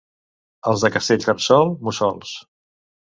Els 0.71 0.85
de 0.87 0.91
Castellterçol, 0.95 1.69
mussols. 1.89 2.33